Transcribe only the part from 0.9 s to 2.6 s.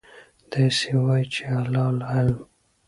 وایئ چې: الله أعلم.